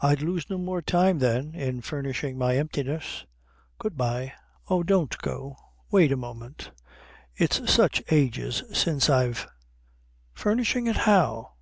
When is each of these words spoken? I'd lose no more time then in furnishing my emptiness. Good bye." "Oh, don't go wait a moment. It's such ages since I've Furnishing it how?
I'd 0.00 0.22
lose 0.22 0.50
no 0.50 0.58
more 0.58 0.82
time 0.82 1.20
then 1.20 1.54
in 1.54 1.82
furnishing 1.82 2.36
my 2.36 2.56
emptiness. 2.56 3.26
Good 3.78 3.96
bye." 3.96 4.32
"Oh, 4.66 4.82
don't 4.82 5.16
go 5.18 5.54
wait 5.92 6.10
a 6.10 6.16
moment. 6.16 6.72
It's 7.36 7.72
such 7.72 8.02
ages 8.10 8.64
since 8.72 9.08
I've 9.08 9.46
Furnishing 10.34 10.88
it 10.88 10.96
how? 10.96 11.52